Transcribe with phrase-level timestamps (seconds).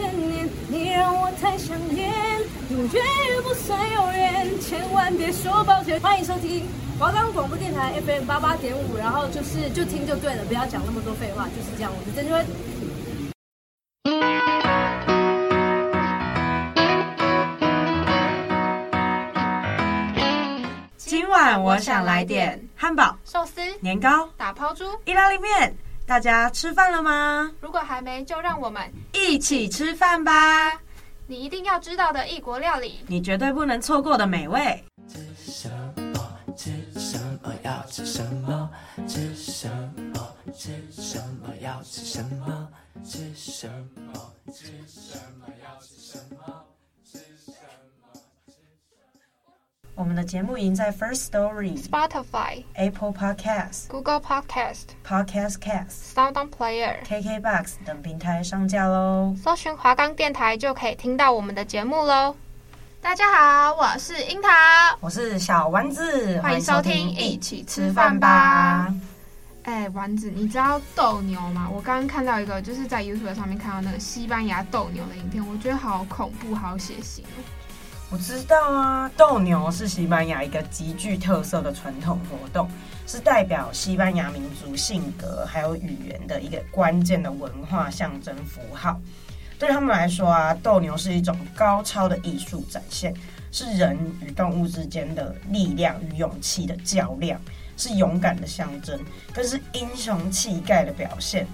[0.00, 2.10] 千年，你让我太想念，
[2.70, 6.00] 永远也不算永远，千万别说抱歉。
[6.00, 6.66] 欢迎收听
[6.98, 11.92] 华冈广播电台 FM 八八点五，然后就是就听就对了，不要讲那么多废话，就是这样。
[11.94, 12.46] 我是曾芷芬。
[20.96, 25.74] 今晚我想来点汉堡、寿司、年糕、打抛猪、意大利面。
[26.10, 27.52] 大家吃饭了吗？
[27.60, 28.82] 如果还没，就让我们
[29.12, 30.72] 一起吃饭吧！
[31.28, 34.84] 你一定要知道的异国料理，你绝对不能错过的美味。
[35.06, 35.70] 吃什
[36.12, 36.36] 么？
[36.56, 37.54] 吃什么？
[37.62, 38.68] 要吃什么？
[39.06, 39.68] 吃什
[40.12, 40.34] 么？
[40.52, 41.54] 吃什么？
[41.60, 42.68] 要吃什么？
[43.04, 44.32] 吃什么？
[44.52, 45.46] 吃什么？
[45.62, 46.64] 要吃什么？
[50.00, 59.36] 我们的节目已经在 First Story、Spotify、Apple Podcast、Google Podcast、Podcast Cast、Sound On Player、KKBox 等平台上架喽。
[59.44, 62.34] 搜寻华冈电台就可以听到我们的节目喽。
[63.02, 64.48] 大家好，我是樱桃，
[65.00, 68.90] 我是小丸子，欢迎收听一起吃饭吧。
[69.64, 71.68] 哎，丸子，你知道斗牛吗？
[71.70, 77.44] 我刚刚看到一个，就是在 YouTube 上面看到那个西班牙斗牛的影片，我觉得好恐怖，好血腥哦。
[78.12, 82.68] 我知道啊，斗牛是西班牙一个极具特色的传统活动，
[83.06, 89.00] 是代表西班牙民族性格还有语言的一个关键的文化象征符号。
[89.60, 93.14] 对他们来说啊，斗牛是一种高超的艺术展现，
[93.52, 97.40] 是人与动物之间的力量与勇气的较量，
[97.76, 98.98] 是勇敢的象征，
[99.32, 101.46] 更是英雄气概的表现。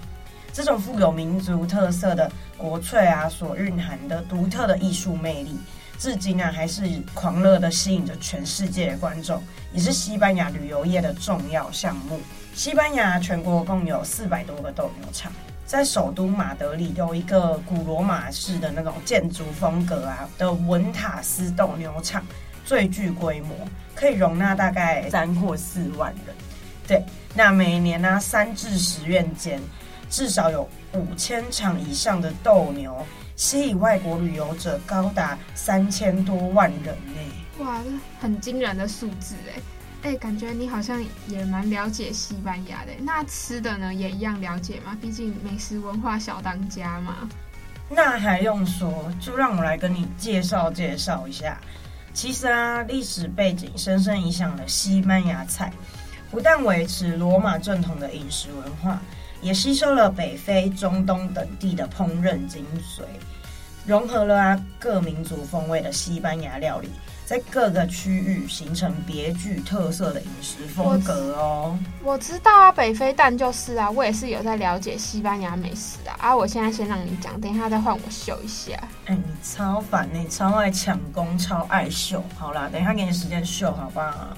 [0.51, 5.55] 这种富有民族特色的国粹啊，所蕴含的独特的艺术魅力。
[5.97, 9.41] 至今啊，还是狂热的吸引着全世界的观众，
[9.73, 12.19] 也是西班牙旅游业的重要项目。
[12.53, 15.31] 西班牙全国共有四百多个斗牛场，
[15.65, 22.23] 在首都马德里有一个古罗马式的那种建筑风格啊的文塔斯斗牛场，
[22.63, 23.55] 最具规模，
[23.95, 26.35] 可以容纳大概三或四万人。
[26.87, 27.03] 对，
[27.33, 29.59] 那每年呢、啊，三至十月间，
[30.09, 33.05] 至少有五千场以上的斗牛。
[33.37, 37.21] 吸引外国旅游者高达三千多万人呢！
[37.59, 37.79] 哇，
[38.19, 39.61] 很惊人的数字哎！
[40.09, 42.91] 哎，感觉你好像也蛮了解西班牙的。
[42.99, 44.97] 那吃的呢，也一样了解吗？
[44.99, 47.29] 毕竟美食文化小当家嘛。
[47.87, 48.91] 那还用说？
[49.19, 51.59] 就让我来跟你介绍介绍一下。
[52.15, 55.71] 其实啊，历史背景深深影响了西班牙菜，
[56.31, 58.99] 不但维持罗马正统的饮食文化。
[59.41, 63.03] 也吸收了北非、中东等地的烹饪精髓，
[63.85, 66.89] 融合了啊各民族风味的西班牙料理，
[67.25, 71.77] 在各个区域形成别具特色的饮食风格哦。
[72.03, 76.15] 我，我知道啊，北非蛋就是啊，我也是有在了解西班牙美食啊。
[76.19, 78.73] 啊，我现在先让你讲，等一下再换我秀一下。
[79.05, 82.23] 哎，你超烦，你超爱抢功，超爱秀。
[82.35, 84.35] 好啦，等一下给你时间秀，好不好？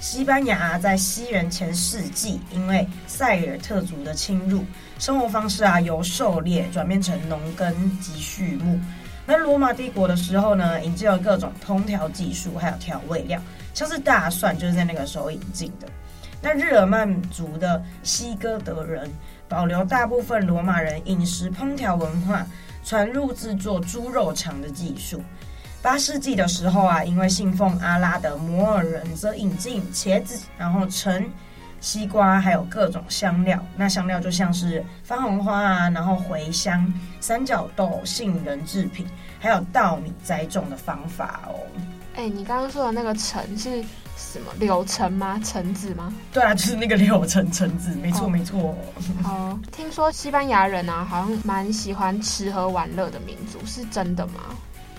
[0.00, 4.64] 西班牙在西元前世纪，因为塞尔特族的侵入，
[4.98, 8.80] 生活方式啊由狩猎转变成农耕及畜牧。
[9.26, 13.38] 那罗马帝国的时候呢，引进了各种烹调技术，还有调味料，
[13.74, 15.86] 像是大蒜就是在那个时候引进的。
[16.40, 19.08] 那日耳曼族的西哥德人
[19.50, 22.46] 保留大部分罗马人饮食烹调文化，
[22.82, 25.22] 传入制作猪肉肠的技术。
[25.82, 31.24] 八世纪的时候啊，因为信奉阿拉的摩尔人则引进茄子，然后橙、
[31.80, 33.58] 西瓜，还有各种香料。
[33.76, 39.06] 那香料就像是番红花啊，然后茴香、三角豆、杏仁制品，
[39.38, 41.54] 还有稻米栽种的方法哦。
[42.14, 43.82] 哎、欸，你刚刚说的那个橙是
[44.18, 44.52] 什么？
[44.58, 45.40] 柳橙吗？
[45.42, 46.12] 橙子吗？
[46.30, 48.76] 对啊，就是那个柳橙橙子，没错、哦、没错。
[49.24, 54.40] 哦，听说西班牙人啊，好像蛮喜欢吃喝玩乐的民族，是真的吗？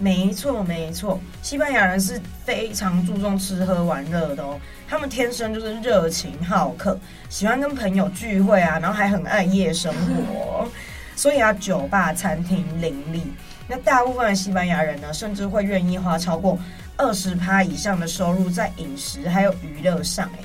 [0.02, 4.60] 没错，没错，西班牙人是非常注重吃喝玩乐的哦。
[4.90, 10.68] 他们天生就是热情好客，喜欢跟朋友聚会啊，然后还很爱夜生活，
[11.16, 13.32] 所以啊，酒吧、餐厅林立。
[13.68, 16.58] 那大部分的西班牙人呢，甚至会愿意花超过
[16.98, 20.28] 二十趴以上的收入在饮食还有娱乐上。
[20.34, 20.40] 哎，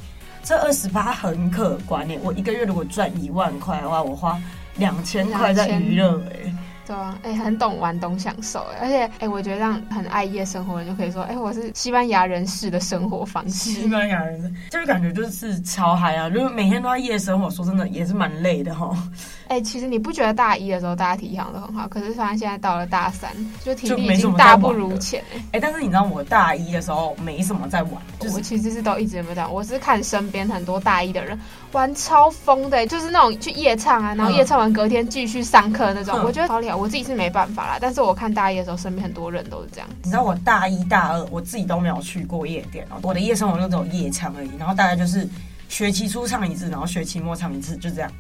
[0.45, 2.21] 这二十趴很可观诶。
[2.23, 4.39] 我一个月如果赚一万块的话，我花
[4.77, 6.55] 两千块在娱乐诶。
[6.87, 13.71] 对啊，哎、欸，很懂玩，懂享受，而且，哎、欸，我觉得这样很爱夜生活的人就可以说，哎、欸，我是西班牙人式的生活方式。
[13.71, 18.97] 西班牙人就是感觉就是超嗨啊，就是每天都在夜生活，说真的也是蛮累的哈。
[19.49, 23.31] 哎、欸，其实你不觉得大一的时候大家体力好像都很好，可是发现现在到了大三，
[23.65, 25.21] 就体力已经大不如前。
[25.33, 31.39] 哎、欸，但是你知道我大一的时候没什么在玩，就是、我其实是都一直没有在玩，我是看身边很多大一的人，
[31.77, 36.75] 玩超疯的，就是那种去夜唱啊，然后夜唱完隔天继续上课那种，嗯、我觉得好厉害。
[36.75, 39.89] 我自己是没办法啦，但是我看大一的时候，身边很多人都是这样。
[40.03, 45.29] 你知道我大一大二我自己都没有去过夜店哦，我的夜生活就只有夜唱而已，然后大概就是
[45.69, 48.11] 学期初唱一次，然后学期末唱一次，就这样。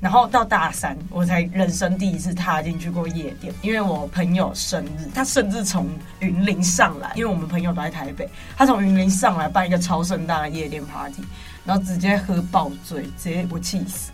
[0.00, 5.88] 然后到大三，我才人生第一次踏进去过夜店，因为我朋友生日，他甚至从
[6.20, 11.24] 云林上来，因为我们朋友都在台北，他从云林上来办一个超盛大的夜店 party，
[11.68, 14.10] 然后直接喝爆醉，直接我气死。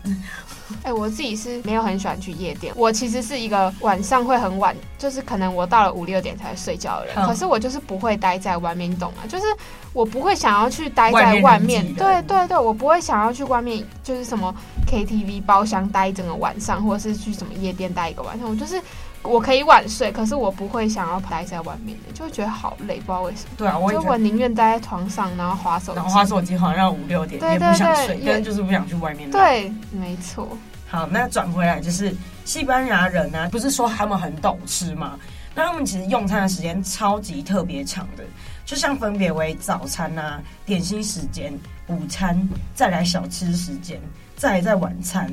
[0.83, 2.73] 哎、欸，我自己是没有很喜欢去夜店。
[2.75, 7.15] 我其实是一个晚上会很晚，就是可能我到了五六点才睡觉的人。
[7.15, 9.19] 嗯、可是我就是不会待在外面，你懂吗？
[9.29, 9.45] 就是
[9.93, 11.43] 我不会想要去待在外面。
[11.43, 14.53] 外面对对对，我不会想要去外面，就是什么
[14.85, 18.49] KTV 包厢待一整个晚上，或者是去什么夜店待一个晚上。
[18.49, 18.81] 我就是。
[19.25, 23.49] 我可以晚睡，可是我不会想要待在外面的，就会觉得好累，不知道为什么。
[23.57, 29.29] 对啊，我就我宁愿待在床上，然后划手机，然后滑手机，好像要五六点，也不想睡，但就是不想去外面。
[29.31, 30.47] 对，没错。
[30.87, 35.19] 好，那转回来就是西班牙人呢、啊，不是说他们很懂吃吗？
[35.53, 38.23] 那他们其实用餐的时间超级特别长的，
[38.65, 41.57] 就像分别为早餐啊、点心时间、
[41.87, 42.37] 午餐，
[42.75, 43.99] 再来小吃时间，
[44.35, 45.31] 再来在晚餐。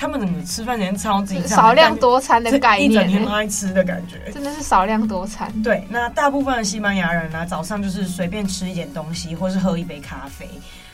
[0.00, 5.52] 他们整个吃饭时间超级长，少量多餐的概念，一整天都爱吃的感觉，真的是少量多餐。
[5.62, 10.48] 对，那大部分的西班牙人呢、啊，早上就是随便吃一点东西，或是喝一杯咖啡，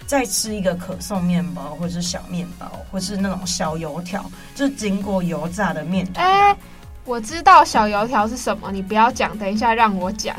[0.06, 6.04] 再吃一个可颂面包，或是小面包，或是那种小油条，就是经过油炸的面。
[6.14, 6.56] 哎、欸，
[7.04, 10.34] 我知道小油条是什么，你不要讲，等一下让我讲。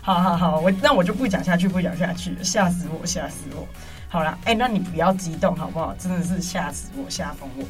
[0.00, 3.64] 好好好，我那我就不讲下去，不讲下去了，吓死我，吓死我。
[4.12, 5.94] 好啦，哎、那你不要激动好不好？
[5.94, 7.64] 真的是吓死我，吓疯我。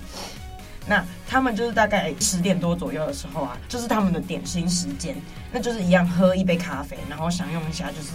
[0.89, 5.15] 那他们就是大概十点多左右的时候啊，就是他们的点心时间，
[5.53, 8.11] 那就是一样喝一杯咖啡，然后享用一下就是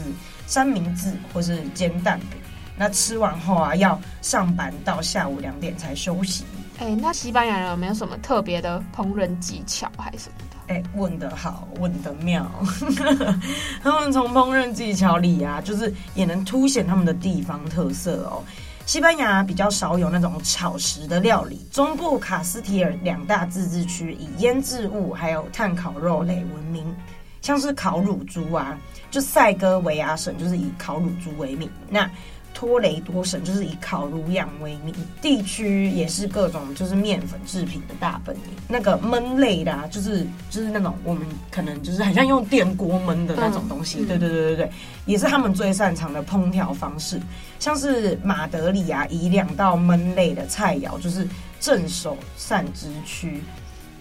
[0.45, 2.37] 三明治或是煎蛋饼。
[2.75, 6.43] 那吃完后啊，要上班到下午两点才休息。
[6.79, 10.56] 哎、那西班牙人有没有什么特别的烹饪技巧还是什么的？
[10.67, 12.45] 哎、问得好，问得妙。
[13.81, 18.43] 他们从烹饪技巧里啊，就是也能凸显他们的地方特色哦。
[18.85, 26.95] 西班牙比较少有那种炒食的料理，中部卡斯提尔两大自治区以腌制物还有炭烤肉类闻名，
[27.41, 28.77] 像是烤乳猪啊，
[29.11, 31.69] 就塞戈维亚省就是以烤乳猪为名。
[31.89, 32.09] 那
[32.57, 38.41] 托雷多省就是以烤乳羊为名，地区也是各种就是面粉制品的大本营。
[38.67, 43.99] 那个焖类的，啊，就是就是那种我们可能就是很像用电锅焖的那种东西。
[43.99, 44.71] 嗯、对对对对对，
[45.05, 47.21] 也是他们最擅长的烹调方式。
[47.59, 51.27] 像是马德里啊，以两道焖类的菜肴，就是
[51.59, 53.43] 镇守善之区，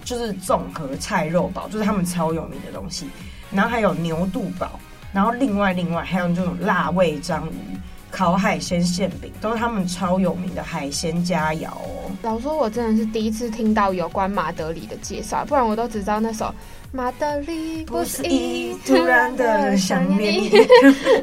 [0.03, 3.07] 就是综合菜肉堡，就是他们超有名的东西。
[3.51, 4.81] 然后还有牛肚堡，
[5.13, 7.79] 然后另外另外还有这种辣味章鱼。
[8.17, 12.11] 烤海鲜馅饼都是他们超有名的海鲜佳肴哦。
[12.23, 16.47] 老实说，我真的是第一次听到有关马德里的介绍，不然我都只知道那首
[16.93, 20.49] 《马德里不是一突然的想念你》。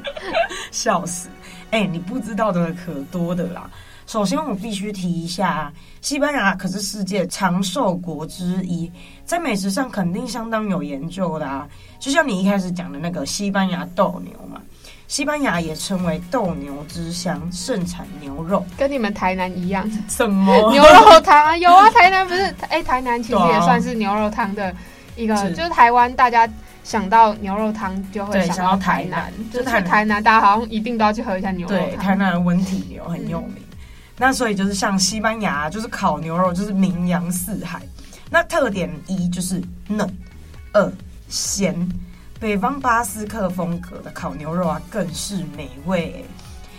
[0.70, 1.30] 笑死！
[1.72, 3.68] 哎、欸，你不知道的可多的啦。
[4.06, 8.92] 首先，我必须提一下，西班牙可是世界长寿国之一，
[9.26, 11.68] 在美食上肯定相当有研究的啊。
[12.00, 14.62] 就像你一开始讲的那个西班牙斗牛嘛。
[15.14, 19.88] 西班牙也称为斗牛之乡，盛产牛肉，跟你们台南一样。
[20.10, 21.56] 什么牛肉汤啊？
[21.56, 22.42] 有啊，台南不是？
[22.62, 24.74] 哎、欸，台南其实也算是牛肉汤的
[25.16, 26.50] 一个，是就是台湾大家
[26.84, 31.90] 想到牛肉汤就会想到台南，就是台南，台南大家好像一定都要去喝一下牛肉汤。
[31.90, 33.58] 对，台南的温体牛很有名。
[33.58, 33.78] 嗯、
[34.18, 37.80] 那所以就是像西班牙，就是烤牛肉就是名扬四海。
[38.32, 40.12] 那特点一就是嫩，
[40.72, 40.92] 二
[41.30, 41.88] 咸。
[42.44, 46.26] 北方巴斯克风格的烤牛肉啊，更是美味。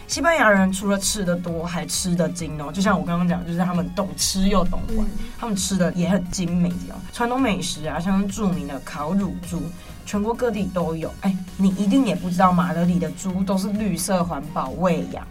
[0.06, 2.70] 西班牙人除了吃的多，还吃的精哦。
[2.70, 7.00] 就像我刚刚讲，就是他们懂吃又懂玩，嗯、他们吃的也很精美哦。
[7.14, 9.62] 传统美食啊，像是著名的烤乳猪，
[10.04, 11.10] 全国各地都有。
[11.22, 15.26] 哎，你一定也不知道，马德里的猪都是绿色环保喂养。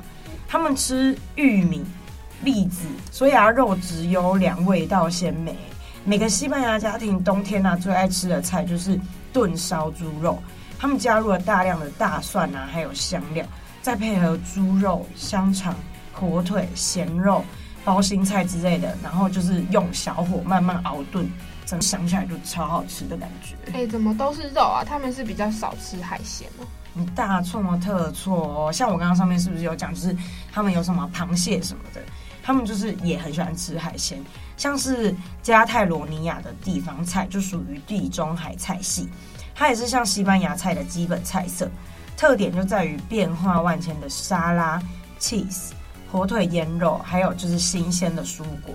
[0.47, 1.85] 他们吃玉米、
[2.41, 5.55] 栗子，所以啊，肉质优良，味道鲜美。
[6.03, 8.99] 每个西班牙家庭冬天啊，最爱吃的菜就是。
[9.33, 10.41] 炖烧猪肉，
[10.79, 13.45] 他们加入了大量的大蒜啊，还有香料，
[13.81, 15.75] 再配合猪肉、香肠、
[16.13, 17.43] 火腿、咸肉、
[17.83, 21.27] 包心菜之类的，然后就是用小火慢慢熬炖，
[21.65, 23.55] 真想起来就超好吃的感觉。
[23.73, 24.83] 哎、欸，怎么都是肉啊？
[24.85, 26.65] 他们是比较少吃海鲜哦。
[26.93, 28.71] 你大错特错哦！
[28.71, 30.15] 像我刚刚上面是不是有讲，就是
[30.51, 31.99] 他们有什么螃蟹什么的，
[32.43, 34.23] 他们就是也很喜欢吃海鲜。
[34.55, 39.09] 像是加泰罗尼亚的地方菜，就属于地中海菜系，
[39.55, 41.69] 它也是像西班牙菜的基本菜色，
[42.15, 44.81] 特点就在于变化万千的沙拉、
[45.19, 45.71] cheese、
[46.11, 48.73] 火腿腌肉，还有就是新鲜的蔬果。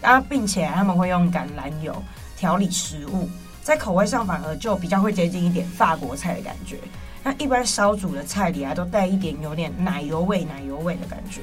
[0.00, 1.94] 然并且他们会用橄榄油
[2.36, 3.28] 调理食物，
[3.62, 6.78] 在口味上反而就比较会接近一点法国菜的感觉。
[7.22, 11.42] 那一般烧煮的菜里啊，都带一点有点奶油味、奶油味的感觉。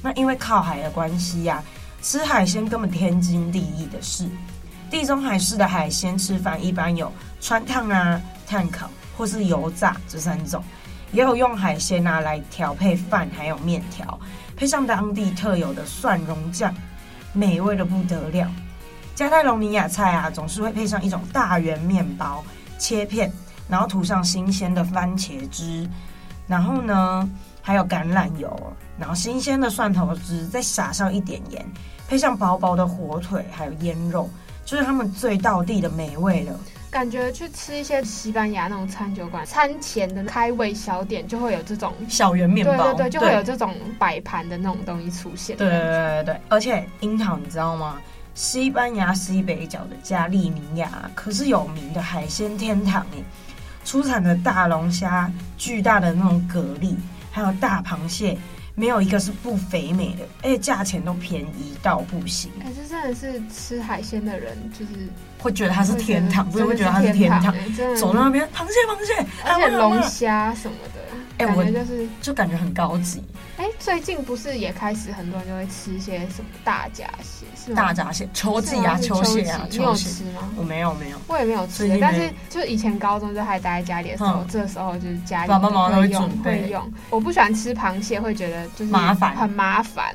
[0.00, 1.62] 那因为靠海的关系呀、
[2.02, 4.28] 吃海鲜根本天经地义的事。
[4.90, 10.62] 地中海式的海鲜吃饭一般有穿烫啊、炭烤或是油炸这三种，
[11.12, 14.18] 也有用海鲜啊来调配饭还有面条，
[14.56, 16.74] 配上当地特有的蒜蓉酱，
[17.32, 18.50] 美味的不得了。
[19.14, 22.44] 加泰隆尼亚菜啊，总是会配上一种大圆面包
[22.78, 23.32] 切片。
[23.68, 25.88] 然后涂上新鲜的番茄汁，
[26.48, 27.30] 然后呢，
[27.62, 28.50] 还有橄榄油，
[28.98, 31.64] 然后新鲜的蒜头汁，再撒上一点盐，
[32.08, 34.28] 配上薄薄的火腿，还有腌肉，
[34.64, 36.58] 就是他们最道地的美味了。
[36.90, 45.56] 感觉去吃一些西班牙那种餐酒馆，餐前的开胃小点就会有这种小圆面包，对对对，就会有这种摆盘的那种东西出现。
[45.56, 47.98] 对对对对对，而且樱桃你知道吗？
[48.34, 53.22] 西班牙西北角的加利尼亚可是有名的海鲜天堂耶。
[53.84, 56.94] 出产的大龙虾、巨大的那种蛤蜊，
[57.30, 58.36] 还有大螃蟹，
[58.74, 62.50] 没有一个是不肥美的，而且价钱都便宜到不行。
[62.62, 64.92] 可是，真的是吃海鲜的人，就是
[65.38, 67.54] 会觉得它是天堂，真的会觉得它是天堂。
[67.96, 70.99] 走到那边，螃蟹，螃蟹，而且龙虾什么的。
[71.40, 73.22] 哎、欸，我就是就感觉很高级。
[73.56, 77.76] 哎、欸，最近不是也开始很多人就会吃一些什么大闸蟹，是吗？
[77.76, 80.50] 大闸蟹、秋季啊，秋蟹啊，你有吃吗？
[80.56, 81.98] 我没有，没有，我也没有吃。
[81.98, 86.92] 但是就以前高中就还待在家里的时候，嗯、这时候就是家里妈妈会用会用。
[87.08, 90.14] 我不喜欢吃螃蟹，会觉得就是麻烦，很麻烦。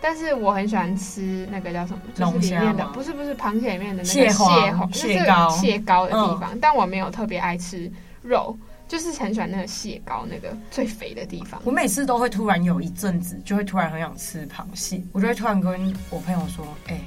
[0.00, 6.50] 但是我很喜欢吃那个叫什么，就是里面的不是不是螃蟹里面的那个蟹黄、蟹膏、蟹膏的地方。
[6.60, 7.90] 但我没有特别爱吃
[8.22, 8.56] 肉。
[8.88, 11.60] 就是很喜欢那个蟹膏，那个最肥的地方。
[11.64, 15.02] 我每次都会突然有一阵子，就会突然很想吃螃蟹。
[15.12, 17.00] 我就会突然跟我朋友说：“哎、欸，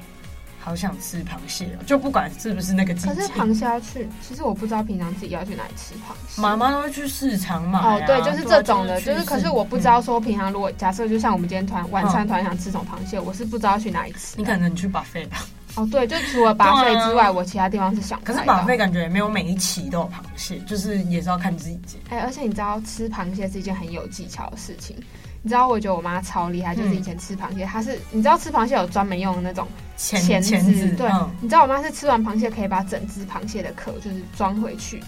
[0.59, 3.13] 好想吃螃蟹哦！”就不管是不是那个季节。
[3.13, 6.41] 可是螃蟹要去，其实我不知道平常自己要去哪里吃螃蟹。
[6.41, 7.95] 妈妈都会去市场买、啊。
[7.95, 9.23] 哦，对，就是这种的，就是。
[9.23, 14.35] 可是我不知道说平常如果假设就像我们今天团晚餐团想吃这种螃蟹，我是不知道去哪里吃。
[14.37, 15.45] 你可能去 buffet 吧。
[15.75, 18.19] 哦，对，就除了 buffet 之外，啊、我其他地方是想。
[18.23, 21.99] 可是 buffet 感觉也没有每一期都有螃蟹，就是也是要看自己拣。
[22.09, 24.95] 哎、欸，而且你知道吃螃蟹是一件很有技巧的事情。
[25.41, 30.51] 你知道，我觉得我妈超厉害，就是以前吃螃蟹，她、嗯、是你知道吃螃蟹有专门用的那种钳子，
[30.97, 35.05] 对，嗯、你知道我妈是吃完螃蟹可以把整只螃蟹的壳就是装回去的。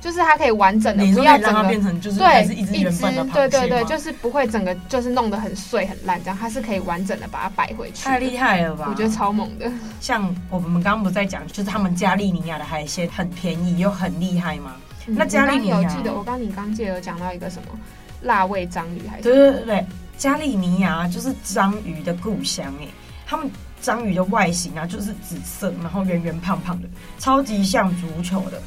[0.00, 8.04] 就是它可以完整的，不要让它变成就是对一只原本的螃蟹，对对对，就是不会整个就是弄得很碎很烂这样，它是可以完整的把它摆回去。
[8.04, 8.86] 太厉害了吧！
[8.88, 9.70] 我觉得超猛的。
[10.00, 14.76] 像我们刚刚不是在讲，就是他们加利尼亚的海鲜很便宜又很厉害吗？
[15.06, 17.78] 嗯、那加利尼亚，我记得我刚你刚记得有讲到一个什么
[18.22, 19.22] 辣味章鱼还是？
[19.24, 22.86] 对对对对，加利尼亚就是章鱼的故乡哎，
[23.26, 23.50] 他们
[23.82, 26.88] 章鱼的外形啊就是紫色，然后圆圆胖胖的，
[27.18, 28.60] 超级像足球的。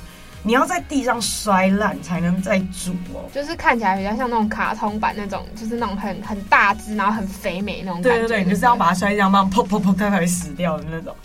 [0.45, 8.19] 你要在地上摔烂才能再煮哦，就是看起来比较像那种卡通版那种，就是那种很很大只，然后很肥美那种感觉。
[8.19, 11.15] 对对对，你就是要把它摔这样，慢慢砰砰砰，它才会死掉的那种。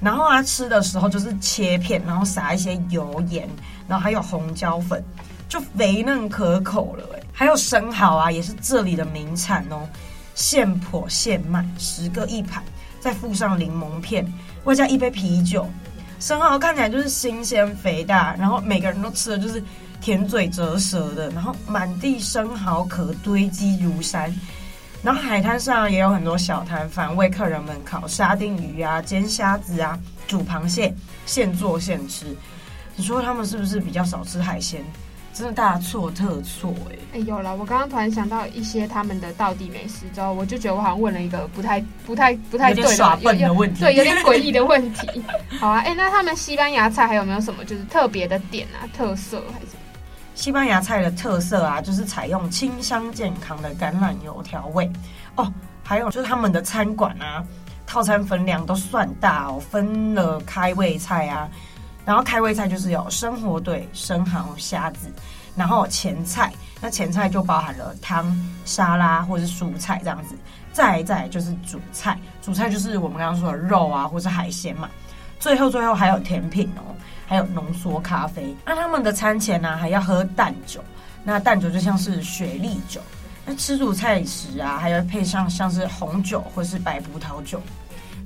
[0.00, 3.48] 然后它吃的时候就是切片，然后撒一些油盐，
[3.88, 5.02] 然后还有红椒粉，
[5.48, 7.22] 就肥嫩可口了哎。
[7.32, 9.88] 还有生蚝啊，也是这里的名产哦，
[10.34, 12.62] 现剖现卖，十个一盘，
[13.00, 14.30] 再附上柠檬片，
[14.64, 15.66] 外加一杯啤酒。
[16.20, 19.62] 生蚝看起来就是新鲜肥大，然后每个人都吃的就是
[20.00, 24.34] 甜嘴折舌的，然后满地生蚝壳堆积如山，
[25.02, 30.94] 然后海滩上也有很多小摊贩为客人们烤沙丁鱼啊、煎虾子啊、煮螃蟹，
[31.24, 32.36] 现做现吃。
[32.96, 34.84] 你说他们是不是比较少吃海鲜？
[35.32, 36.96] 真的大错特错哎！
[37.14, 45.22] 哎，有了，我刚刚突然想到一些他们的道地美食之后，我就觉得我好像问了一个不太、不太、不太对的耍笨的问题，对，有点诡异的问题。
[45.60, 49.76] 好啊，哎，那他们西班牙菜还有没有什么就是特别的点啊、特色还是？
[50.34, 54.90] 西班牙菜的特色啊，就是采用清香健康的橄榄油调味
[55.36, 55.52] 哦，
[55.84, 57.44] 还有就是他们的餐馆啊，
[57.86, 61.48] 套餐分量都算大哦，分了开胃菜啊。
[62.08, 65.12] 然后开胃菜就是有生火腿、生蚝、虾子，
[65.54, 66.50] 然后前菜，
[66.80, 68.34] 那前菜就包含了汤、
[68.64, 70.34] 沙拉或是蔬菜这样子，
[70.72, 74.88] 再再就是主菜，主菜就是我们刚刚说的肉啊或是海鲜嘛，
[75.38, 76.96] 最后最后还有甜品哦，
[77.26, 78.56] 还有浓缩咖啡。
[78.64, 80.82] 那他们的餐前呢、啊、还要喝淡酒，
[81.22, 83.02] 那淡酒就像是雪莉酒。
[83.44, 87.60] 那吃主菜时啊，还要配上像是红酒或是白葡萄酒。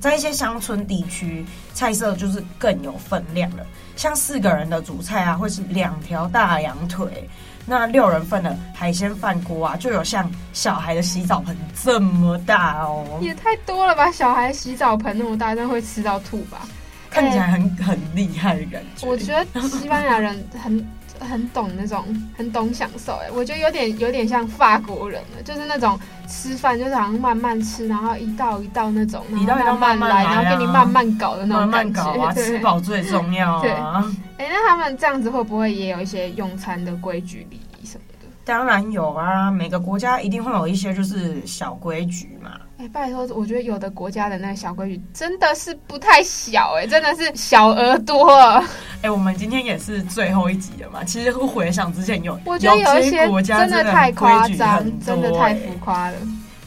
[0.03, 3.65] 在一些乡村地区，菜色就是更有分量了。
[3.95, 7.29] 像四个人的主菜啊，会是两条大羊腿。
[7.65, 14.11] 那六人份的海鲜饭锅啊，就有像小孩的洗澡盆这么大哦，也太多了吧！
[14.11, 16.67] 小孩洗澡盆那么大，真会吃到吐吧？
[17.09, 19.07] 看起来很、欸、很厉害的感觉。
[19.07, 20.85] 我觉得西班牙人很
[21.23, 22.03] 很懂那种，
[22.37, 23.13] 很懂享受。
[23.13, 32.03] 哎，我觉得有点有点像法国人了，就是那种吃饭就是好像慢慢吃，然后一道一道那种，一道一道慢慢来，然后给你慢慢搞的那种感觉。
[32.03, 34.03] 慢慢搞啊，吃饱最重要啊。
[34.37, 38.27] 哎、欸，那他们这样子会不会也有一些用餐的规矩礼仪什么的？
[38.43, 42.51] 当然有啊，每个国家一定会有一些就是小规矩嘛。
[42.83, 48.29] 哎、欸，拜托，我觉得有的国家的那个小规矩真的是不太小，哎，真的是小而多。
[48.35, 56.17] 哎、欸，我们今天也是最后一集了嘛，其实回想之前有，我觉得有一些国家真的太夸张，真的太浮夸了。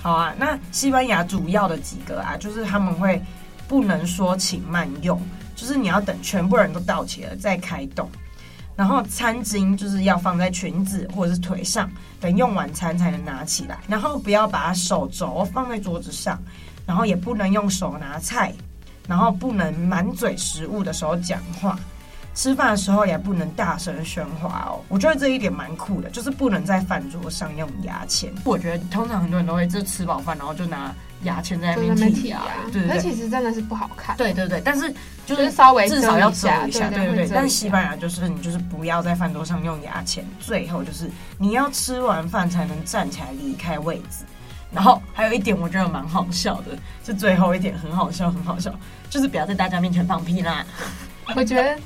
[0.00, 3.22] 好啊，那西班牙主要的几个啊，就是他们会
[3.68, 5.20] 不能说请慢用。
[5.54, 8.10] 就是你要等全部人都到齐了再开动，
[8.76, 11.90] 然后餐巾就是要放在裙子或者是腿上，
[12.20, 13.78] 等用完餐才能拿起来。
[13.88, 16.38] 然后不要把手肘放在桌子上，
[16.84, 18.52] 然后也不能用手拿菜，
[19.08, 21.78] 然后不能满嘴食物的时候讲话。
[22.34, 28.30] 吃饭的时候也不能大声喧哗哦，我觉得这一点蛮酷的，就是不能在饭桌上用牙签。
[28.44, 32.42] 我觉得通常很多人都会就吃饱饭，然后就拿牙签在那边剔牙，
[32.72, 34.16] 对对对，其实真的是不好看。
[34.16, 34.92] 对对对，但是
[35.24, 37.28] 就是，稍微至少要遮一下，对对对。
[37.28, 44.24] 但西班牙就是你就是不要在饭桌上用牙签，最后就是你要吃完饭才能站起来离开位置。
[44.72, 48.74] 然后还有一点我觉得蛮好笑的，是最后一点很好笑很好笑，
[49.08, 50.64] 就是不要在大家面前放屁啦。
[51.34, 51.78] 我觉得。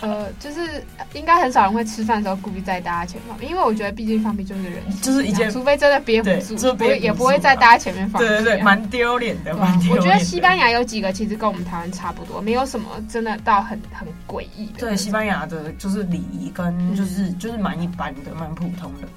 [0.00, 8.28] 呃，就是应该很少人会吃饭的时候故意在大家前面放，因为我觉得毕竟放屁就是人，就是一件，除非真的憋不住，就不会也不会在大家前面放屁。
[8.28, 9.96] 对对对，蛮丢脸的，蛮丢脸。
[9.96, 14.78] 我觉得西班牙有几个其实跟我们台湾差不多，没有什么真的到很 很诡异的。
[14.78, 19.08] 对，西班牙的就是礼仪跟就是、嗯、就是蛮一般的，蛮普通的。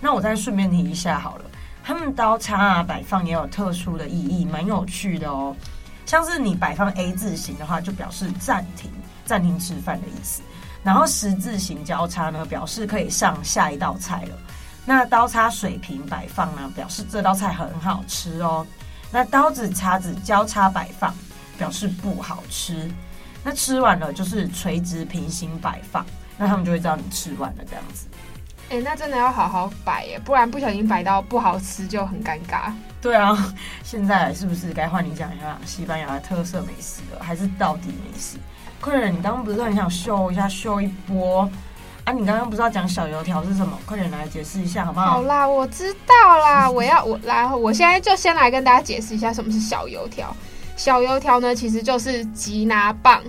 [0.00, 1.44] 那我再顺便提一下好了，
[1.84, 5.54] 他们刀叉啊摆放也有特殊的意义，蛮有趣的哦。
[6.06, 8.90] 像是你摆放 A 字形的话，就表示暂停。
[9.30, 10.42] 暂停吃饭的意思，
[10.82, 14.36] 然后十字形交叉呢，表示可以上下一道菜了。
[14.84, 18.66] 那刀叉水平摆放呢，表示这道菜很好吃哦。
[19.12, 21.14] 那刀子叉子交叉摆放，
[21.56, 22.90] 表示不好吃。
[23.44, 26.04] 那吃完了就是垂直平行摆放，
[26.36, 28.08] 那他们就会知道你吃完了这样子。
[28.70, 32.72] 哎、那真的要好好摆耶，不然不小心摆到不好吃就很尴尬。
[33.02, 37.22] 对啊，现在是不是该换你讲一下西班牙的特色美食了？
[37.22, 38.36] 还是到底美食？
[38.80, 41.50] 快点，你刚刚不是很想秀一下，秀一波
[42.04, 42.12] 啊？
[42.12, 43.78] 你刚刚不知道讲小油条是什么？
[43.86, 45.12] 快点来解释一下好不好？
[45.12, 50.34] 好啦，我知道啦，我要我来，我现在就先来跟大家解释一下什么是小油条。
[50.76, 53.22] 小油条呢，其实就是吉拿棒，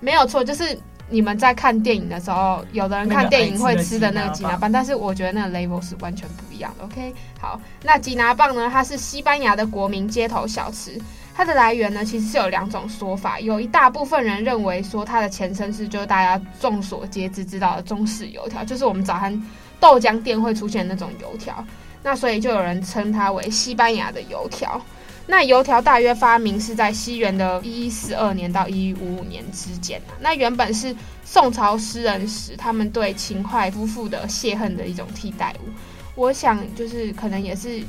[0.00, 0.78] 没有错，就是
[1.10, 6.84] 你们在看电影的时候，有的人看电影会吃的那个吉拿棒，但是我觉得那个 label 是完全不一样的。
[6.84, 11.00] OK，好，那吉拿棒呢，它是西班牙的国民街头小吃。
[11.34, 13.38] 它的来源呢，其实是有两种说法。
[13.38, 19.40] 有一大部分人认为说，它的前身是就是大家众所皆知知道的中式油条，就是我们早餐
[19.78, 21.64] 豆浆店会出现那种油条。
[22.02, 24.80] 那所以就有人称它为西班牙的油条。
[25.28, 30.02] 那油条大约发明是在西元的一一四二年到一一五五年之间。
[30.18, 30.92] 那原本是
[31.24, 35.68] 宋朝诗人时他们对秦桧夫妇的泄恨的一种替代物。
[36.16, 37.80] 我想就是可能也是。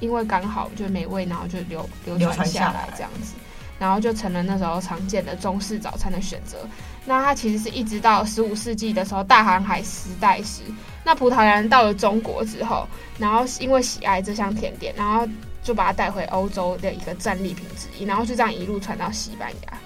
[0.00, 3.34] 因为刚好就美味，然后就流流传下来这样子，
[3.80, 6.58] 然后就成了那时候常见的中式早餐的选择。
[7.04, 10.62] 那它其实是一直到十五世纪的时候，大航海时代时，
[11.02, 12.86] 那葡萄牙人到了中国之后，
[13.18, 15.26] 然后因为喜爱这项甜点，然后
[15.68, 19.78] 就把它带回欧洲的一个战利品之一，然后就这样一路传到西班牙。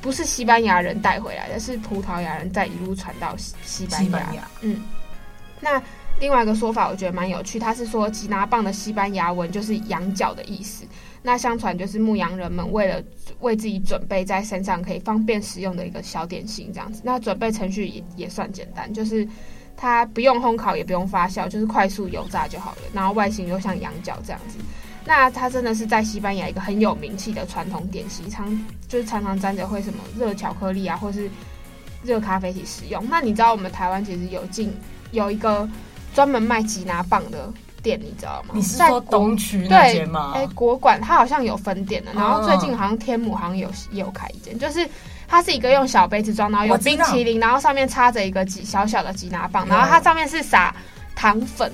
[0.00, 4.04] 不是西班牙人带回来的，是葡萄牙人再一路传到西班牙。
[4.04, 4.82] 西班牙，嗯，
[5.60, 5.80] 那。
[6.20, 10.84] 另外一个说法，我觉得蛮有趣，他是说吉拿棒的西班牙文就是羊角的意思。
[11.22, 13.00] 那相传就是牧羊人们为了
[13.38, 17.02] 为自己准备在山上可以方便食用的一个小点心，这样子。
[17.04, 19.24] 那准备程序也也算简单，就是
[19.76, 22.78] 它不用烘烤，也不用发酵，就是快速油炸就好了。
[22.92, 24.58] 然后外形又像羊角这样子。
[25.08, 28.46] 那它真的是在西班牙一个很有名气的传统点心，常
[28.86, 31.28] 就是常常沾着会什么热巧克力啊，或是
[32.04, 33.04] 热咖啡一起食用。
[33.10, 34.72] 那你知道我们台湾其实有进
[35.10, 35.68] 有一个。
[36.14, 38.54] 专门卖吉拿棒的店，你知道吗？
[38.54, 40.32] 你是说东区那间吗？
[40.34, 44.88] 哎，国馆它好像有分店的，然后最近好像天母好像有也有开一间，就是
[45.28, 50.74] 它是一个用小杯子装，然后有冰淇淋，然后上面插着一个吉小小的吉拿棒，然后它上面是撒
[51.14, 51.70] 糖粉，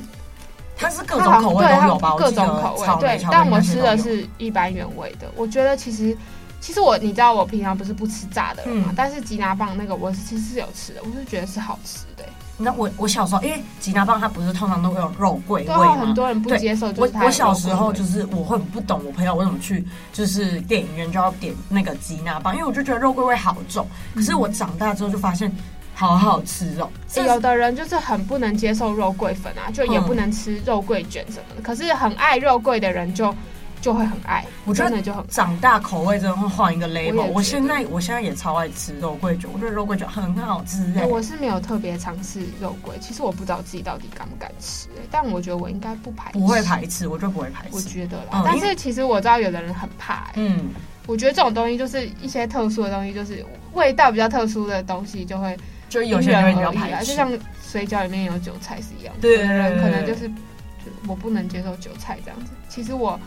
[0.76, 2.14] 它是各种口味都有吧？
[2.18, 6.16] 各种口味，对，但我吃的是一般原味的，我觉得其实。
[6.60, 12.32] 其实我你知道我平常不是不吃炸的嘛，嗯但是吉拿棒那个我其实是有吃的，我是觉得是好吃的、欸。
[12.56, 15.98] 你知道我我小时候，因为吉拿棒它不是通常都会有肉桂味吗？
[15.98, 23.86] 很多人不接受，我我小时候就是我会不懂我朋友为什么去就是电影院就要点那个吉拿棒，因为我就觉得肉桂味好重。
[24.14, 25.54] 可是我长大之后就发现
[25.94, 26.90] 好好吃哦。
[27.14, 31.62] 欸有的人就是很不能接受肉桂粉啊，就也不能吃肉桂卷什么的。
[31.62, 33.34] 可是很爱肉桂的人就
[33.80, 37.26] 就会很爱，我觉得真的就很长大口味真的会换一个 label。
[37.26, 47.70] 我现在我现在也超爱吃肉桂卷，我觉得肉桂卷很好吃哎、欸我是没有特别尝试肉桂，其实我不知道自己到底敢不敢吃、欸，但我觉得我应该不排斥，不会排斥，我就不会排斥。
[47.72, 48.24] 我觉得啦。
[48.32, 50.70] 嗯但是其实我知道有的人很怕、欸，嗯，
[51.06, 55.54] 我觉得这种东西就是一些特殊的东西，就是味道比较特殊的东西就会
[55.88, 62.52] 就是有些人会比较排斥，就像水饺里面有韭菜是一样的，对有的人可能就是就我不能接受韭菜这样子。
[62.68, 63.18] 其实我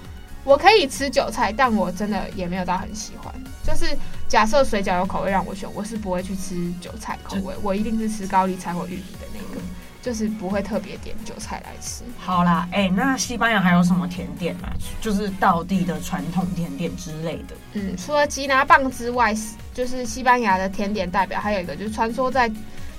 [0.44, 3.34] 我可以吃韭菜，但我真的也没有到很喜欢。
[3.64, 9.62] 就是假设水饺有口味让我选，我是不会去吃韭菜口味，我一定是吃高丽菜或玉米的那个，
[10.08, 12.02] 就是不会特别点韭菜来吃。
[12.18, 14.72] 好啦，哎、那西班牙还有什么甜点啊？
[15.02, 17.54] 就是道地的传统甜点之类的。
[17.74, 19.36] 嗯，除了吉拿棒之外，
[19.74, 22.50] 就是西班牙的甜点代表，还有一个就是传说在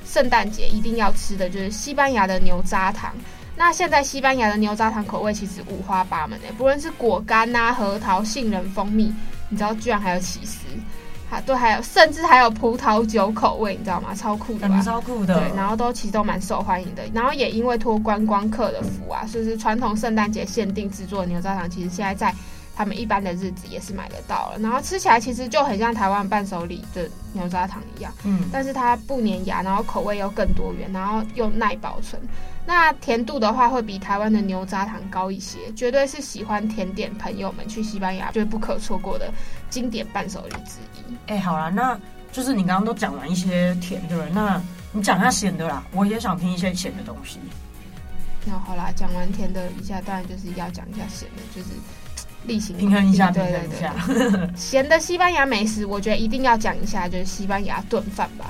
[0.04, 3.10] 圣诞节一定要吃的就是西班牙的牛轧糖。
[3.56, 9.10] 那现在西班牙的牛轧糖口味其实五花八门诶，不论是果干呐、核桃、杏仁、蜂蜜，
[9.48, 10.66] 你知道居然还有起司，
[11.30, 14.14] 还对，还有甚至还有葡萄酒口味，你知道吗？
[14.14, 14.80] 超酷的吧？
[14.82, 15.34] 超酷的。
[15.38, 22.34] 对，然后都其实都蛮受欢迎的，然后也因为托观光客的福啊，所以是传统圣诞节限定制作的牛轧糖，其实现在在
[22.74, 24.58] 他们一般的日子也是买得到了。
[24.58, 32.20] 然后吃起来其实就很像台湾伴手礼的牛轧糖一样，嗯，但是它不粘牙，然后口味又更多元，然后又耐保存。
[32.64, 39.32] 那甜度的话会比台湾的牛轧糖高一些，绝对是喜欢甜点朋友们去西班牙绝对不可错过的
[39.70, 40.97] 经典伴手礼之一。
[41.26, 41.98] 哎、好啦，那
[42.30, 47.38] 就是你刚刚都讲完一些甜的了，那你讲下咸的啦，我也想听一些咸的东西。
[48.44, 51.68] 那好啦，讲完甜的一下，当然就是要讲一下咸的，就是
[52.46, 54.38] 例行平衡一下，平对对衡一下。
[54.38, 54.56] 对。
[54.56, 58.46] 咸的西班牙美食，我觉得一定要讲一下，就是西班牙炖饭吧。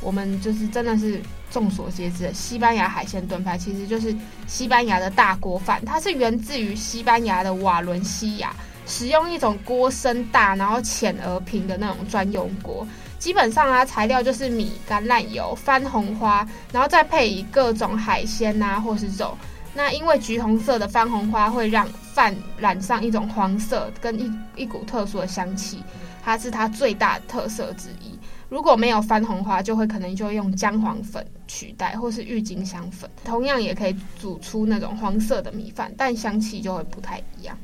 [0.00, 4.14] 我们就是真的是众所皆知的西班牙海鲜炖饭，其实就是
[4.46, 8.54] 西班牙的大锅饭，它是源自于西班牙的瓦伦西亚，
[8.88, 12.84] 使用一种锅身大然后浅而平的那种专用锅。
[13.20, 19.36] 基本上啊，材料就是米、橄榄油、番红花，然后再配以各种海鲜啊，或是肉。
[19.74, 25.82] 那因为橘红色的番红花会让饭染上一种黄色跟一一股特殊的香气，
[26.24, 28.18] 它是它最大的特色之一。
[28.48, 37.56] 如果没有番红花，就会可能就用姜黄粉取代，或是郁金香粉，同样也可以煮出那种黄色的米饭，但香气就会不太一样。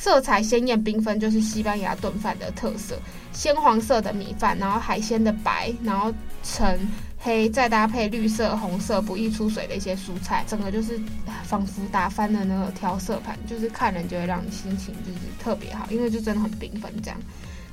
[0.00, 2.98] 色彩鲜艳缤纷就是西班牙炖饭的特色，
[3.34, 6.10] 鲜黄色的米饭，然后海鲜的白，然后
[6.42, 6.74] 橙
[7.18, 10.98] 黑，再搭配绿色、红色不易出水的一些蔬菜，整个就是
[11.42, 17.20] 仿佛打翻了那个调色盘，就是看人就会让你心情就是特别好，因为就真的很缤纷这样。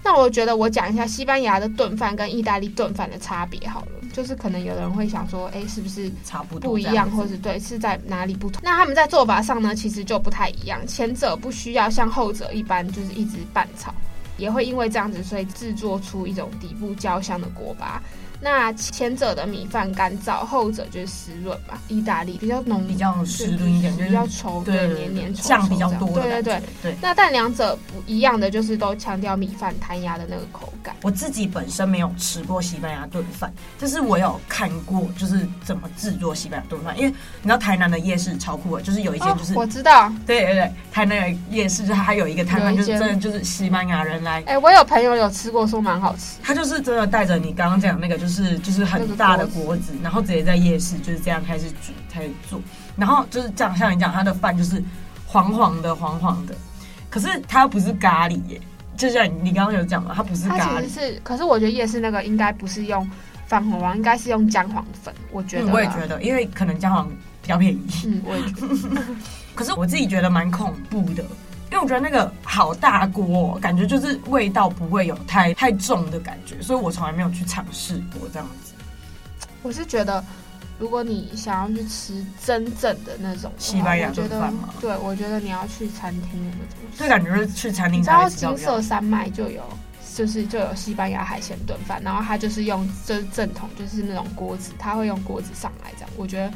[0.08, 8.62] 那我觉得我讲一下西班牙的炖饭跟意大利炖饭的差别好了，就是可能有人会想说，哎，是不是差不多不一样，或者是对是在哪里不同？
[8.64, 10.80] 那他们在做法上呢，其实就不太一样。
[10.88, 13.94] 前者不需要像后者一般就是一直拌炒，
[14.38, 18.02] 也会因为这样子，所以制作出一种底部焦香的锅巴。
[18.40, 21.80] 那前者的米饭干燥，后者就是湿润吧。
[21.88, 26.96] 意大利比较浓，比较湿润一点，就是比较稠，对，黏黏稠稠酱比较多的对对对对。
[27.02, 30.96] 那但两者不一样的就是都强调米饭弹牙的那个口感。
[31.02, 36.98] 我自己本身没有吃过西班牙炖饭，但是我有看过，就是怎么制作西班牙炖饭。
[36.98, 44.40] 因为你知道台南的夜市超酷的，就是有一间就是、哦、我知道，对对对，台南的夜市就是还有一个摊贩，就是真的就是西班牙人来。
[44.42, 46.38] 哎、欸，我有朋友有吃过，说蛮好吃。
[46.44, 52.60] 他就是真的带着你刚刚讲那个，就是就是就是很大的锅子，然后直接在夜市就是这样开始煮开始做，
[52.98, 54.84] 然后就是这样像你讲，他的饭就是
[55.26, 56.54] 黄黄的黄黄的，
[57.10, 58.60] 可是它又不是咖喱耶。
[58.98, 63.10] 就像你刚刚有讲嘛，它不是咖喱，是，可是我觉得夜市那个应该不是用
[63.46, 65.14] 番红黄，应该是用姜黄粉。
[65.32, 67.08] 我觉得、嗯，我也觉得，因为可能姜黄
[67.42, 67.88] 比较便宜。
[68.08, 69.02] 嗯，我也觉得。
[69.56, 71.24] 可是我自己觉得蛮恐怖的，
[71.70, 78.74] 因为我觉得那个好大锅，感觉就是味道不会有太太重的感觉，所以我从来没有去尝试过这样子。
[79.64, 80.24] 我是觉得，
[80.80, 84.70] 如果你想要去吃真正的那种西班牙炖饭吗？
[84.80, 86.90] 对，我觉得你要去餐厅的那种。
[86.98, 88.02] 这感觉是去餐厅。
[88.04, 89.62] 然后金色山脉就有，
[90.16, 96.10] 就是就有西班牙海鲜炖饭，然后它就是用就是正统，就是那种锅子，它会用锅子上来这样。
[96.16, 96.50] 我觉得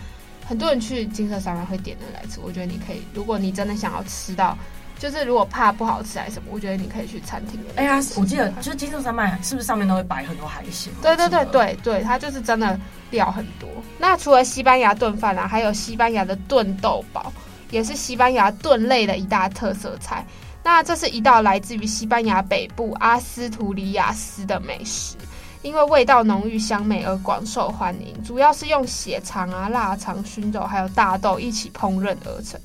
[0.45, 2.39] 很多人去金色山脉会点那来吃。
[2.39, 4.57] 我觉得你可以，如果你真的想要吃到
[5.01, 7.59] 就是如果怕不好吃还是什么，我觉得你可以去餐厅。
[7.75, 10.93] 哎呀，我记得就是金色山脉是不是上面都会摆很多海鲜？
[11.01, 13.67] 对对对对对，它就是真的料很多。
[13.97, 17.33] 那除了西班牙炖饭啊，还有西班牙的炖豆堡，
[17.71, 20.23] 也是西班牙炖类的一大特色菜。
[20.63, 25.15] 那这是一道来自于西班牙北部阿斯图里亚斯的美食，
[25.63, 28.23] 因为味道浓郁香美而广受欢迎。
[28.23, 32.61] 主要是用血肠啊、腊肠、熏肉还有大豆一起烹饪而成。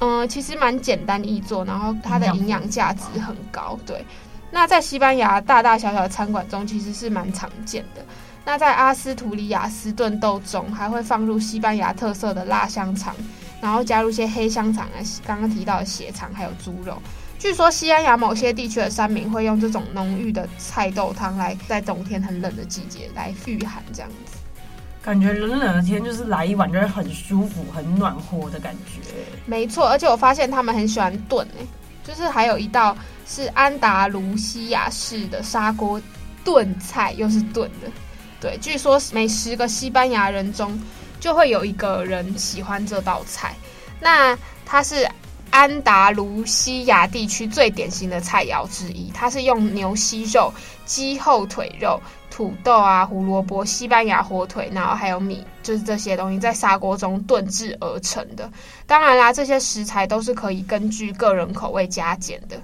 [0.00, 3.78] 嗯，其实蛮简单易做，然后它的营养价值很高。
[3.86, 4.04] 对，
[4.50, 8.04] 那在西班牙大大小小的餐馆中，其实是蛮常见的。
[8.44, 13.14] 那在阿斯图里亚斯炖豆中，还会放入西班牙特色的辣香肠。
[13.62, 17.00] 然后加入一些黑香肠啊，刚刚提到的血肠，还有猪肉。
[17.38, 24.10] 据说西班牙某些地区的山民会用这种浓郁的菜豆汤来在冬天很冷的季节来御寒，这样。
[25.04, 29.00] 感觉冷冷的天就是来一碗就会很舒服、很暖和的感觉。
[29.44, 31.66] 没错，而且我发现他们很喜欢炖诶，
[32.02, 36.00] 就是还有一道是安达卢西亚式的砂锅
[36.42, 37.88] 炖菜，又是炖的。
[38.40, 40.80] 对，据说每十个西班牙人中，
[41.20, 43.54] 就会有一个人喜欢这道菜，
[44.00, 45.06] 那它是
[45.54, 49.08] 安达卢西亚地区最典型的菜肴之一。
[49.14, 50.52] 它是用牛膝肉、
[50.84, 58.50] 鸡后腿肉、土豆啊、胡萝卜、西班牙火腿，然后还有米，就是这些东西在砂锅中炖制而成的。
[58.84, 62.60] 当然啦，这些食材都是可以根据个人口味加减的。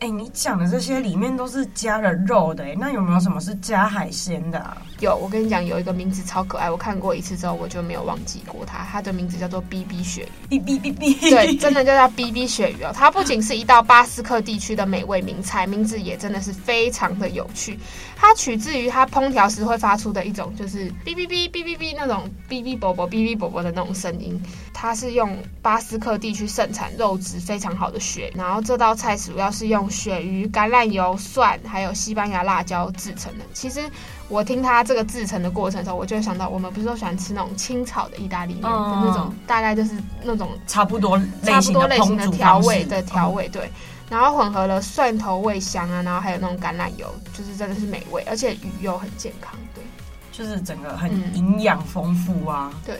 [0.00, 4.76] 哎、欸，你讲的这些里面都是加了肉的，哎，那有没有什么是加海鲜的啊？
[5.00, 8.86] 有，我跟你讲，有一个名字超可爱，我看过一次之后我就没有忘记过它。
[8.90, 12.92] 它的名字叫做 BB 鳕鱼，B B B B，对，真的就叫 BB 鳕鱼哦。
[12.94, 17.76] 它不仅是一道巴斯克地区的美味名菜，名字也真的是非常的有趣。
[18.16, 24.40] 它取自于它烹调时会发出的一种就是 B B B B B B 那种哔哔啵啵哔哔啵啵的那种声音。
[24.72, 33.44] 它是用巴斯克地区盛产肉质非常好的鳕，然后这道菜主要是用鳕鱼、橄榄油、蒜还有西班牙辣椒制成的。
[33.52, 33.80] 其实
[34.28, 43.70] 我听它这个制成的过程的时候，我就会想到我们不是都喜欢吃那种清炒的意大利面的那种，大概就是那种差不多差不多类型的调味的调味，对。
[44.10, 49.84] 然后混合了蒜头味香啊，然后还有那种橄榄油，就是真的是美味，而且鱼又很健康，对，
[50.32, 52.94] 就是整个很营养丰富啊，对。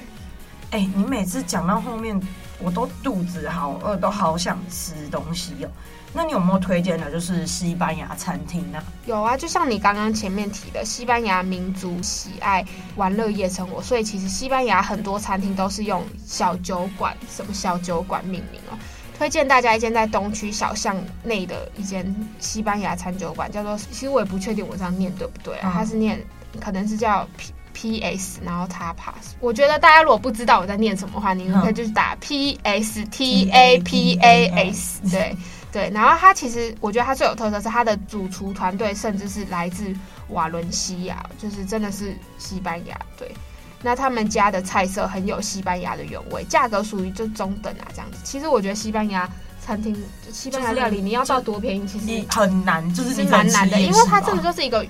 [0.70, 2.20] 哎、欸，你每次讲到后面，
[2.58, 5.70] 我都肚子好饿，都好想吃东西哦。
[6.12, 8.82] 那你有没有推荐的，就是西班牙餐厅呢？
[9.06, 12.64] 有啊，就像你刚刚前面提的，西班牙民族喜爱
[12.96, 18.78] 玩乐夜生活，所以其实西班牙很多餐厅都是用小酒馆、什么小酒馆命名哦。
[19.16, 23.76] 推荐大家一间在东区小巷内的一间西班牙餐酒馆，叫做……
[23.76, 25.70] 其实我也不确定我这样念对不对啊？
[25.70, 26.24] 嗯、它是念，
[26.60, 27.52] 可能是叫 P。
[27.70, 35.36] P S，然后 Tapas，我觉得大家如果不知道我在念什么的话，你们可以就是打 P S T A P A S，对
[35.72, 35.90] 对。
[35.90, 39.94] 然后它其实我觉得它最有特色是它的主厨团队甚至是来自
[40.28, 42.98] 瓦伦西亚，就是真的是西班牙。
[43.16, 43.34] 对，
[43.82, 48.18] 那他们家的菜色很有西班牙的原味，价格属于就中等啊这样子。
[48.24, 49.28] 其实我觉得西班牙
[49.60, 49.96] 餐厅、
[50.32, 54.86] 西班牙料理你要到多便宜，其实很难，就是是蛮难的，因为它真的就是一个。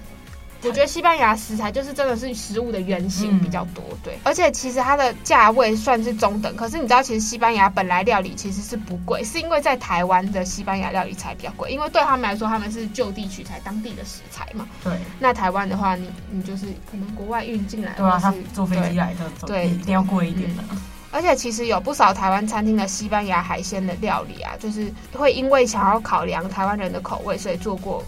[0.62, 6.54] 我觉得西班牙食材就是真的是食物的原型比较多，嗯、对，而且其实它的价位算是中等。
[6.56, 14.66] 可是你知道，其实西班牙本来料理其实是不贵，是因为在台湾的西班牙料理才比较贵，因为对他们来说他们是就地取材，当地的食材嘛。
[14.82, 14.98] 对。
[15.20, 20.64] 那台湾的话你，你你就是可能国外运进来的，对啊，他坐飞机来的，对，一定要贵一点的。
[21.12, 28.04] 而且其实有不少台湾餐厅的西班牙海鲜的料理啊，就是会因为想要考量台湾人的口味，所以做过。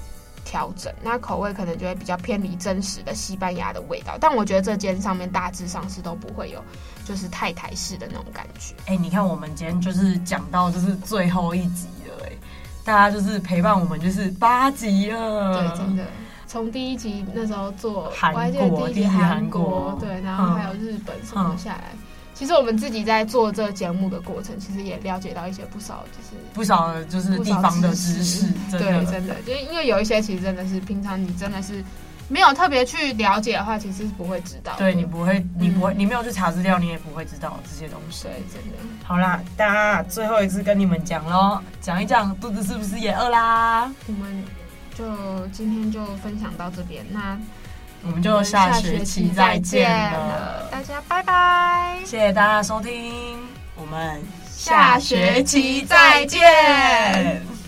[0.50, 6.60] 调整，那口味可能就会比较偏离真实的西班牙的味道，但我觉得这间上面大致上是都不会有，
[7.04, 8.74] 就是太台式的那种感觉。
[8.86, 12.32] 哎、欸，你看我们今天就是讲到就是最后一集了，哎，
[12.84, 16.04] 大家就是陪伴我们就是八集了，对，真的，
[16.48, 21.92] 从第一集那时候做韩国，第一集韩国，对，然后还有日本什么下来。
[22.40, 31.84] 其实我们自己在做这个节目的过程，其实也了解到一些不少，就是不少就是地方的知识，对，真的，就因为有一些其实真的是平常你真的是
[32.28, 34.72] 没有特别去了解的话，其实是不会知道。
[34.78, 38.22] 对，你不会，你不会，你没有去查资料，你也不会知道这些东西。
[38.22, 38.78] 对，真的。
[39.04, 43.92] 好啦，大家最后一次跟你们讲喽，讲一讲肚子是不是也饿啦？
[44.06, 44.42] 我们
[44.94, 47.38] 就今天就分享到这边，那。
[48.02, 51.98] 我们就下学期再见了，大家拜拜！
[52.04, 53.36] 谢谢大家收听，
[53.76, 57.59] 我们下学期再见。